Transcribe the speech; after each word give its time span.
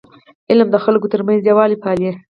علم 0.49 0.67
د 0.71 0.75
خلکو 0.83 1.11
ترمنځ 1.13 1.39
یووالی 1.43 1.77
پالي. 1.83 2.11